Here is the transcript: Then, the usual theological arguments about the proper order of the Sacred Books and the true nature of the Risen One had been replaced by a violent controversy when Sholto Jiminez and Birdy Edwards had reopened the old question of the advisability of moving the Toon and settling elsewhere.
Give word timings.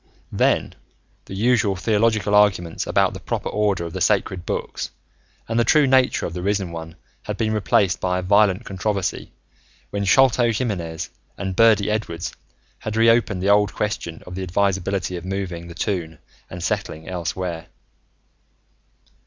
Then, 0.31 0.73
the 1.25 1.35
usual 1.35 1.75
theological 1.75 2.33
arguments 2.33 2.87
about 2.87 3.13
the 3.13 3.19
proper 3.19 3.49
order 3.49 3.85
of 3.85 3.93
the 3.93 4.01
Sacred 4.01 4.47
Books 4.47 4.89
and 5.47 5.59
the 5.59 5.63
true 5.63 5.85
nature 5.85 6.25
of 6.25 6.33
the 6.33 6.41
Risen 6.41 6.71
One 6.71 6.95
had 7.21 7.37
been 7.37 7.53
replaced 7.53 7.99
by 8.01 8.17
a 8.17 8.23
violent 8.23 8.65
controversy 8.65 9.31
when 9.91 10.03
Sholto 10.05 10.51
Jiminez 10.51 11.11
and 11.37 11.55
Birdy 11.55 11.91
Edwards 11.91 12.33
had 12.79 12.95
reopened 12.95 13.43
the 13.43 13.49
old 13.51 13.73
question 13.75 14.23
of 14.25 14.33
the 14.33 14.41
advisability 14.41 15.17
of 15.17 15.23
moving 15.23 15.67
the 15.67 15.75
Toon 15.75 16.17
and 16.49 16.63
settling 16.63 17.07
elsewhere. 17.07 17.67